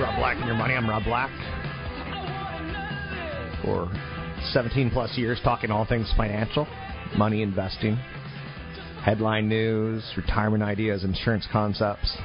[0.00, 0.74] Rob Black and your money.
[0.74, 1.30] I'm Rob Black.
[3.62, 3.88] For
[4.52, 6.66] 17 plus years, talking all things financial,
[7.16, 7.94] money investing,
[9.04, 12.16] headline news, retirement ideas, insurance concepts.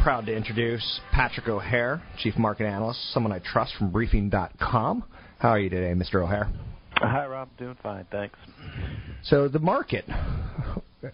[0.00, 5.04] Proud to introduce Patrick O'Hare, Chief Market Analyst, someone I trust from Briefing.com.
[5.40, 6.22] How are you today, Mr.
[6.22, 6.48] O'Hare?
[6.98, 7.48] Hi, Rob.
[7.58, 8.38] Doing fine, thanks.
[9.24, 10.04] So the market,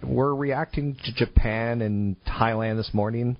[0.03, 3.37] we're reacting to Japan and Thailand this morning.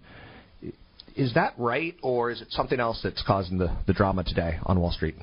[1.17, 4.81] Is that right, or is it something else that's causing the, the drama today on
[4.81, 5.17] Wall Street?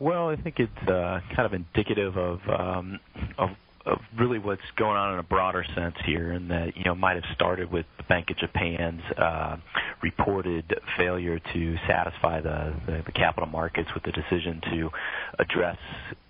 [0.00, 3.00] Well, I think it's uh, kind of indicative of, um,
[3.38, 3.50] of
[3.88, 7.14] of really what's going on in a broader sense here, and that you know might
[7.14, 9.56] have started with the Bank of Japan's uh,
[10.02, 14.90] reported failure to satisfy the, the the capital markets with the decision to
[15.38, 15.78] address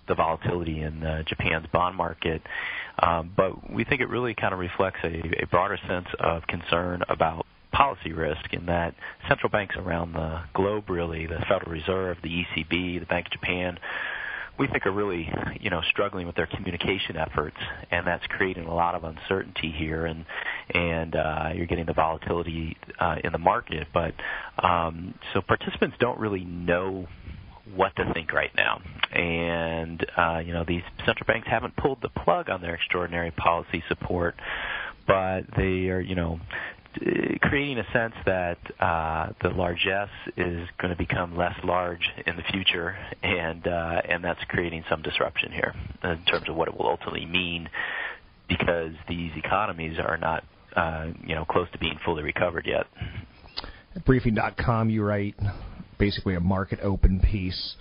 [0.07, 2.41] the volatility in uh, Japan's bond market.
[3.01, 7.03] Um, but we think it really kind of reflects a, a broader sense of concern
[7.07, 8.95] about policy risk in that
[9.27, 13.77] central banks around the globe, really, the Federal Reserve, the ECB, the Bank of Japan,
[14.59, 17.55] we think are really, you know, struggling with their communication efforts,
[17.91, 20.25] and that's creating a lot of uncertainty here, and
[20.73, 23.87] and uh, you're getting the volatility uh, in the market.
[23.93, 24.13] But
[24.61, 27.07] um, so participants don't really know
[27.73, 28.81] what to think right now,
[29.13, 33.81] and uh, you know these central banks haven't pulled the plug on their extraordinary policy
[33.87, 34.35] support,
[35.07, 36.39] but they are, you know,
[37.41, 42.43] creating a sense that uh, the largesse is going to become less large in the
[42.51, 45.73] future, and uh, and that's creating some disruption here
[46.03, 47.69] in terms of what it will ultimately mean,
[48.47, 50.43] because these economies are not
[50.75, 52.87] uh, you know close to being fully recovered yet.
[53.95, 55.35] At briefing.com, you write
[55.97, 57.75] basically a market open piece,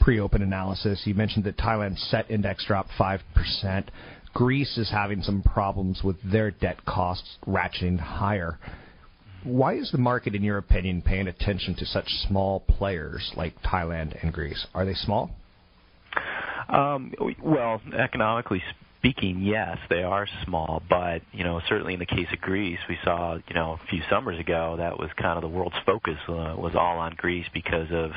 [0.00, 1.02] pre-open analysis.
[1.04, 3.90] You mentioned that Thailand's set index dropped five percent.
[4.32, 8.58] Greece is having some problems with their debt costs ratcheting higher.
[9.42, 14.22] Why is the market, in your opinion, paying attention to such small players like Thailand
[14.22, 14.66] and Greece?
[14.74, 15.30] Are they small?
[16.68, 18.62] Um, well, economically
[19.00, 22.98] speaking, yes, they are small, but you know, certainly in the case of Greece, we
[23.02, 26.54] saw you know a few summers ago that was kind of the world's focus uh,
[26.56, 28.12] was all on Greece because of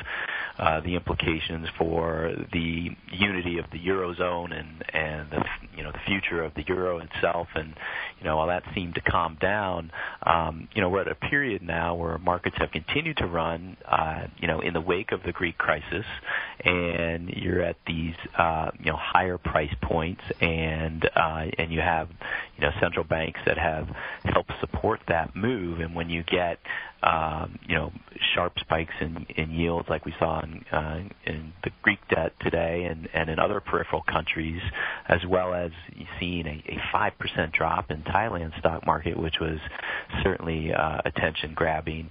[0.58, 5.44] uh, the implications for the unity of the eurozone and and the
[5.74, 7.48] you know the future of the euro itself.
[7.54, 7.74] And
[8.18, 9.90] you know while that seemed to calm down
[10.24, 14.26] um, you know we're at a period now where markets have continued to run uh,
[14.38, 16.04] you know in the wake of the Greek crisis.
[16.62, 20.73] And you're at these uh, you know higher price points and
[21.16, 22.08] uh, and you have
[22.56, 23.88] you know central banks that have
[24.24, 26.58] helped support that move and when you get
[27.04, 27.92] um, you know,
[28.34, 32.84] sharp spikes in, in yields like we saw in, uh, in the Greek debt today
[32.90, 34.60] and, and in other peripheral countries,
[35.08, 35.70] as well as
[36.18, 39.58] seeing a, a 5% drop in Thailand's stock market, which was
[40.22, 42.10] certainly uh, attention grabbing.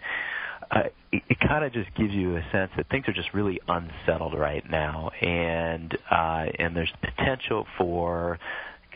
[0.73, 3.59] Uh, it, it kind of just gives you a sense that things are just really
[3.67, 8.39] unsettled right now, and uh, and there's potential for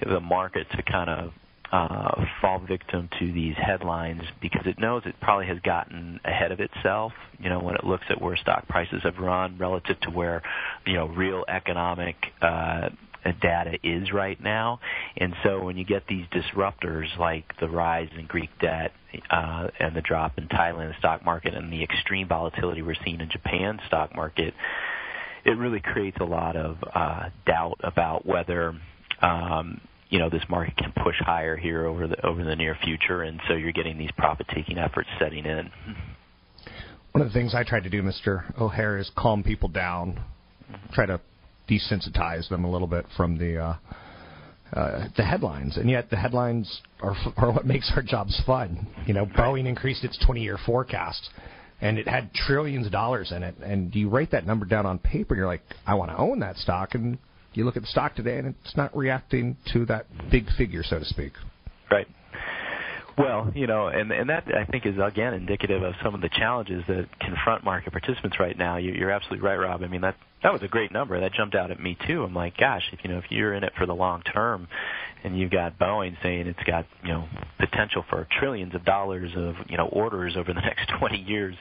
[0.04, 1.34] the market to kind of
[1.72, 6.60] uh, fall victim to these headlines because it knows it probably has gotten ahead of
[6.60, 7.12] itself.
[7.40, 10.42] You know, when it looks at where stock prices have run relative to where,
[10.86, 12.90] you know, real economic uh,
[13.34, 14.80] data is right now.
[15.18, 18.92] And so when you get these disruptors like the rise in Greek debt
[19.30, 23.30] uh, and the drop in Thailand stock market and the extreme volatility we're seeing in
[23.30, 24.54] Japan stock market,
[25.46, 28.76] it really creates a lot of uh, doubt about whether
[29.22, 33.24] um, you know this market can push higher here over the over the near future,
[33.24, 35.70] and so you're getting these profit-taking efforts setting in.
[37.12, 38.60] One of the things I try to do, Mr.
[38.60, 40.20] O'Hare, is calm people down,
[40.94, 41.20] try to
[41.70, 43.76] desensitize them a little bit from the uh,
[44.74, 48.88] uh, the headlines, and yet the headlines are are what makes our jobs fun.
[49.06, 51.30] You know, Boeing increased its 20-year forecast,
[51.82, 53.56] and it had trillions of dollars in it.
[53.64, 56.40] And you write that number down on paper, and you're like, I want to own
[56.40, 57.18] that stock, and
[57.54, 61.00] you look at the stock today, and it's not reacting to that big figure, so
[61.00, 61.34] to speak.
[61.90, 62.08] Right.
[63.18, 66.30] Well, you know, and and that I think is again indicative of some of the
[66.30, 68.78] challenges that confront market participants right now.
[68.78, 69.82] You, you're absolutely right, Rob.
[69.82, 71.20] I mean that that was a great number.
[71.20, 72.24] That jumped out at me too.
[72.24, 74.68] I'm like, gosh, if you know, if you're in it for the long term,
[75.24, 77.28] and you've got Boeing saying it's got you know
[77.60, 81.56] potential for trillions of dollars of you know orders over the next 20 years,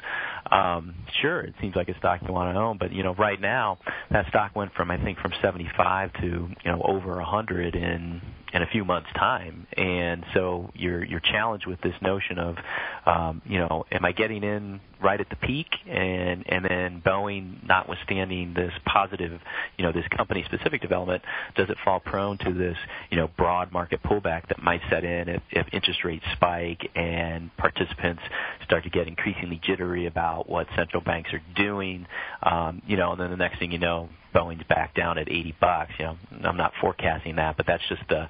[0.50, 2.78] um, sure, it seems like a stock you want to own.
[2.78, 3.78] But you know, right now
[4.10, 8.20] that stock went from I think from 75 to you know over 100 in
[8.52, 12.56] in a few months' time, and so you're you're challenged with this notion of,
[13.04, 17.66] um, you know, am I getting in right at the peak, and and then Boeing,
[17.66, 19.40] notwithstanding this positive,
[19.76, 21.22] you know, this company-specific development,
[21.56, 22.76] does it fall prone to this,
[23.10, 27.54] you know, broad market pullback that might set in if, if interest rates spike and
[27.56, 28.22] participants
[28.64, 32.06] start to get increasingly jittery about what central banks are doing,
[32.42, 35.56] um, you know, and then the next thing you know, Boeing's back down at 80
[35.60, 35.92] bucks.
[35.98, 38.28] You know, I'm not forecasting that, but that's just the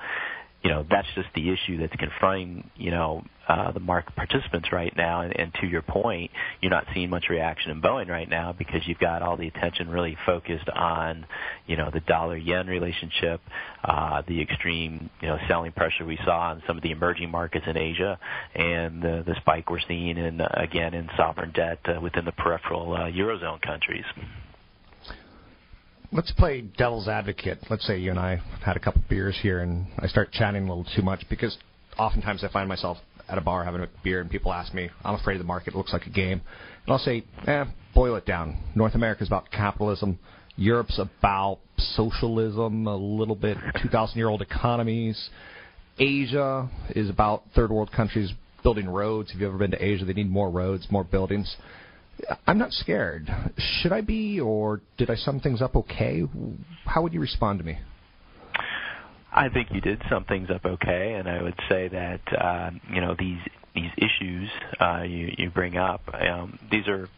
[0.62, 4.92] you know that's just the issue that's confronting you know uh, the market participants right
[4.96, 5.20] now.
[5.20, 8.80] And, and to your point, you're not seeing much reaction in Boeing right now because
[8.86, 11.26] you've got all the attention really focused on
[11.66, 13.40] you know the dollar yen relationship,
[13.84, 17.64] uh, the extreme you know selling pressure we saw in some of the emerging markets
[17.68, 18.18] in Asia,
[18.54, 22.32] and the, the spike we're seeing in uh, again in sovereign debt uh, within the
[22.32, 24.04] peripheral uh, eurozone countries
[26.12, 27.58] let's play devil's advocate.
[27.68, 30.68] Let's say you and I had a couple beers here, and I start chatting a
[30.68, 31.56] little too much because
[31.98, 32.98] oftentimes I find myself
[33.28, 35.74] at a bar having a beer, and people ask me, "I'm afraid of the market.
[35.74, 36.40] It looks like a game,"
[36.84, 37.64] and I'll say, "Eh,
[37.94, 38.56] boil it down.
[38.74, 40.18] North America is about capitalism.
[40.56, 45.30] Europe's about socialism, a little bit 2,000-year-old economies.
[45.98, 48.32] Asia is about third world countries
[48.62, 49.30] building roads.
[49.32, 50.04] Have you ever been to Asia?
[50.04, 51.56] They need more roads, more buildings."
[52.46, 53.30] I'm not scared.
[53.58, 56.22] Should I be, or did I sum things up okay?
[56.86, 57.78] How would you respond to me?
[59.32, 63.00] I think you did sum things up okay, and I would say that uh, you
[63.00, 63.40] know these
[63.74, 64.48] these issues
[64.80, 66.02] uh, you you bring up.
[66.14, 67.08] Um, these are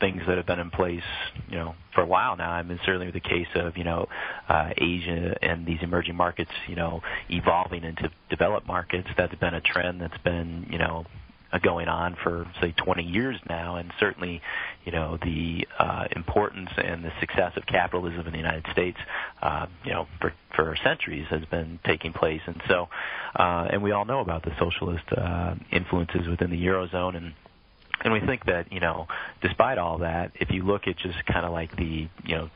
[0.00, 1.04] things that have been in place,
[1.48, 2.50] you know, for a while now.
[2.50, 4.08] I mean, certainly the case of, you know,
[4.48, 9.08] uh, Asia and these emerging markets, you know, evolving into developed markets.
[9.16, 11.04] That's been a trend that's been, you know,
[11.52, 14.40] uh, going on for say 20 years now, and certainly,
[14.84, 18.98] you know, the uh, importance and the success of capitalism in the United States,
[19.42, 22.88] uh, you know, for for centuries has been taking place, and so,
[23.36, 27.34] uh, and we all know about the socialist uh, influences within the eurozone and.
[28.02, 29.08] And we think that, you know,
[29.42, 32.50] despite all that, if you look at just kind of like the, you know,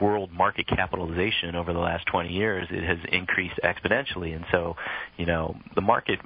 [0.00, 4.36] world market capitalization over the last 20 years, it has increased exponentially.
[4.36, 4.76] And so,
[5.16, 6.20] you know, the market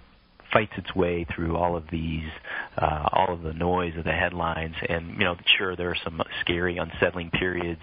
[0.53, 2.29] fights its way through all of these,
[2.77, 4.75] uh, all of the noise of the headlines.
[4.89, 7.81] And you know, sure, there are some scary, unsettling periods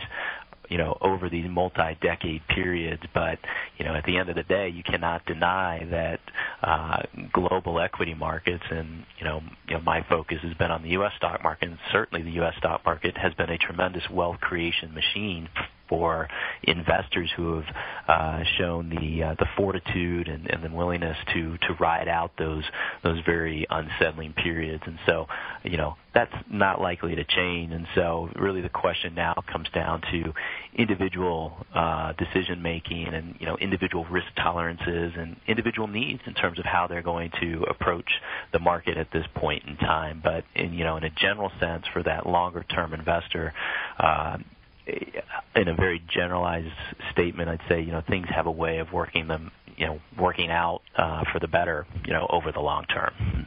[0.69, 3.39] you know over these multi-decade periods but
[3.77, 6.19] you know at the end of the day you cannot deny that
[6.63, 7.01] uh
[7.33, 11.13] global equity markets and you know you know my focus has been on the US
[11.17, 15.49] stock market and certainly the US stock market has been a tremendous wealth creation machine
[15.87, 16.27] for
[16.63, 17.75] investors who have
[18.07, 22.63] uh, shown the uh, the fortitude and, and the willingness to to ride out those
[23.03, 24.83] those very unsettling periods.
[24.85, 25.27] And so,
[25.63, 27.73] you know, that's not likely to change.
[27.73, 30.33] And so, really, the question now comes down to
[30.73, 36.59] individual uh, decision making and you know individual risk tolerances and individual needs in terms
[36.59, 38.09] of how they're going to approach
[38.53, 40.21] the market at this point in time.
[40.23, 43.53] But in you know in a general sense, for that longer term investor,
[43.99, 44.37] uh,
[44.87, 46.73] in a very generalized
[47.11, 50.49] statement, I'd say you know things have a way of working them, you know, working
[50.49, 53.45] out uh, for the better, you know, over the long term.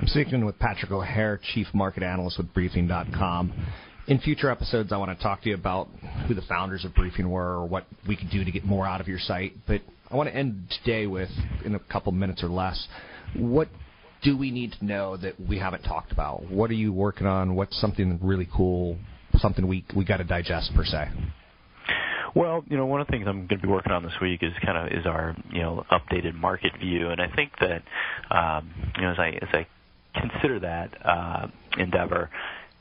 [0.00, 3.52] I'm speaking with Patrick O'Hare, Chief Market Analyst with Briefing.com.
[4.06, 5.88] In future episodes, I want to talk to you about
[6.28, 9.00] who the founders of Briefing were or what we could do to get more out
[9.00, 9.54] of your site.
[9.66, 9.80] But
[10.10, 11.30] I want to end today with,
[11.64, 12.86] in a couple minutes or less,
[13.34, 13.68] what
[14.22, 16.50] do we need to know that we haven't talked about?
[16.50, 17.54] What are you working on?
[17.54, 18.98] What's something really cool
[19.38, 21.08] something we we got to digest per se?
[22.34, 24.42] Well, you know, one of the things I'm going to be working on this week
[24.42, 27.82] is kind of is our you know updated market view, and I think that
[28.30, 29.66] um, you know as I as I
[30.14, 31.46] consider that uh,
[31.78, 32.30] endeavor,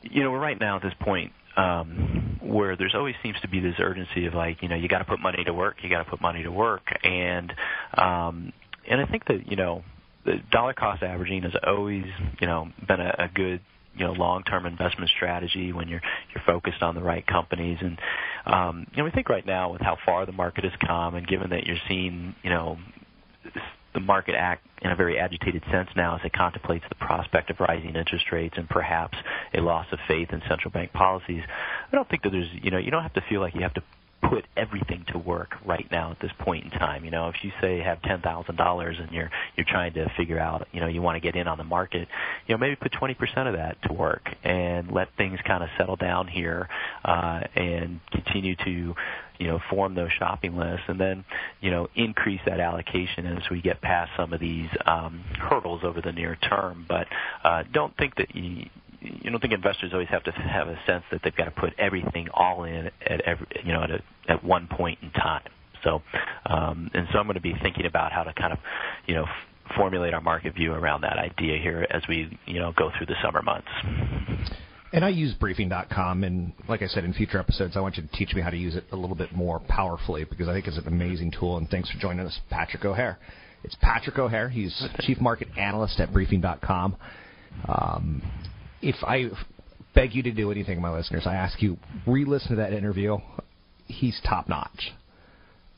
[0.01, 3.59] you know, we're right now at this point um, where there's always seems to be
[3.59, 6.03] this urgency of like, you know, you got to put money to work, you got
[6.03, 7.53] to put money to work, and
[7.97, 8.53] um,
[8.89, 9.83] and I think that you know,
[10.25, 12.05] the dollar cost averaging has always
[12.39, 13.61] you know been a, a good
[13.95, 16.01] you know long-term investment strategy when you're
[16.33, 17.99] you're focused on the right companies and
[18.45, 21.27] um you know we think right now with how far the market has come and
[21.27, 22.77] given that you're seeing you know
[23.93, 27.59] the market act in a very agitated sense now as it contemplates the prospect of
[27.59, 29.17] rising interest rates and perhaps
[29.53, 31.43] a loss of faith in central bank policies.
[31.91, 33.75] I don't think that there's, you know, you don't have to feel like you have
[33.75, 33.83] to
[34.33, 37.05] put everything to work right now at this point in time.
[37.05, 40.39] You know, if you say have ten thousand dollars and you're you're trying to figure
[40.39, 42.07] out, you know, you want to get in on the market,
[42.47, 45.69] you know, maybe put twenty percent of that to work and let things kind of
[45.77, 46.67] settle down here
[47.05, 48.95] uh, and continue to
[49.39, 51.25] you know, form those shopping lists and then,
[51.59, 56.01] you know, increase that allocation as we get past some of these um, hurdles over
[56.01, 56.85] the near term.
[56.87, 57.07] But
[57.43, 58.69] uh, don't think that you,
[59.03, 61.73] you don't think investors always have to have a sense that they've got to put
[61.77, 65.43] everything all in at every, you know, at, a, at one point in time.
[65.83, 66.01] So,
[66.45, 68.59] um, and so I'm going to be thinking about how to kind of,
[69.05, 72.71] you know, f- formulate our market view around that idea here as we, you know,
[72.77, 73.67] go through the summer months.
[74.93, 78.09] And I use briefing.com, and like I said in future episodes, I want you to
[78.09, 80.77] teach me how to use it a little bit more powerfully because I think it's
[80.77, 81.57] an amazing tool.
[81.57, 83.17] And thanks for joining us, Patrick O'Hare.
[83.63, 84.49] It's Patrick O'Hare.
[84.49, 86.95] He's Chief Market Analyst at briefing.com.
[87.67, 88.21] Um,
[88.83, 89.29] if I
[89.95, 93.17] beg you to do anything, my listeners, I ask you re-listen to that interview.
[93.87, 94.91] He's top notch,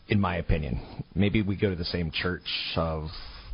[0.10, 0.82] in my opinion.
[1.16, 3.08] Maybe we go to the same church of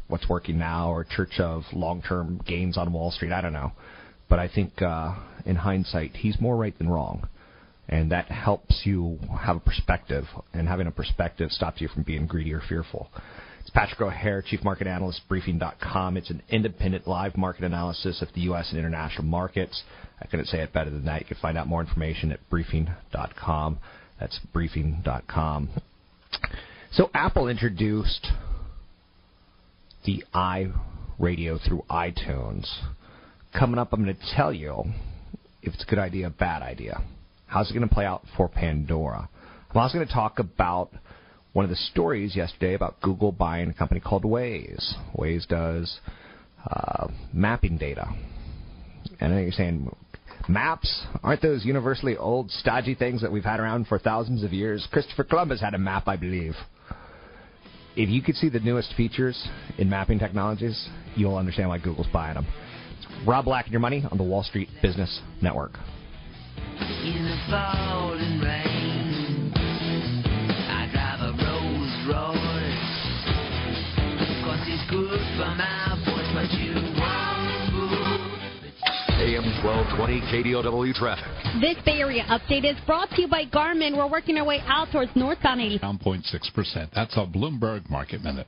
[0.08, 3.32] what's working now or church of long-term gains on Wall Street.
[3.32, 3.72] I don't know
[4.32, 5.14] but I think uh,
[5.46, 7.28] in hindsight, he's more right than wrong.
[7.90, 12.28] And that helps you have a perspective, and having a perspective stops you from being
[12.28, 13.10] greedy or fearful.
[13.62, 16.18] It's Patrick O'Hare, Chief Market Analyst, Briefing.com.
[16.18, 18.72] It's an independent live market analysis of the U.S.
[18.72, 19.84] and international markets.
[20.20, 21.22] I couldn't say it better than that.
[21.22, 23.78] You can find out more information at Briefing.com.
[24.20, 25.70] That's Briefing.com.
[26.92, 28.30] So Apple introduced
[30.06, 32.68] the iRadio through iTunes
[33.58, 34.86] coming up, I'm going to tell you
[35.62, 37.04] if it's a good idea, or a bad idea.
[37.46, 39.30] How's it going to play out for Pandora?
[39.70, 40.90] I'm also going to talk about
[41.54, 44.94] one of the stories yesterday about Google buying a company called Waze.
[45.18, 46.00] Waze does
[46.70, 48.08] uh, mapping data.
[49.20, 49.94] And I know you're saying,
[50.48, 51.06] maps?
[51.24, 54.88] Aren't those universally old, stodgy things that we've had around for thousands of years?
[54.92, 56.56] Christopher Columbus had a map, I believe.
[57.96, 62.36] If you could see the newest features in mapping technologies, you'll understand why Google's buying
[62.36, 62.48] them.
[63.28, 65.74] Rob Black and Your Money on the Wall Street Business Network.
[79.42, 81.26] AM 1220 KDOW traffic.
[81.62, 83.98] This Bay Area update is brought to you by Garmin.
[83.98, 85.80] We're working our way out towards northbound 80.
[85.80, 86.90] Down 0.6%.
[86.94, 88.48] That's a Bloomberg Market Minute.